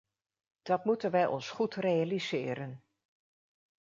Dat 0.61 0.85
moeten 0.85 1.11
wij 1.11 1.25
ons 1.25 1.49
goed 1.49 1.75
realiseren. 1.75 2.83